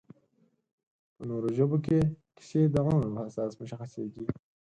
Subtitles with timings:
[1.15, 1.97] په نورو ژبو کې
[2.35, 4.25] کیسې د عمر په اساس مشخصېږي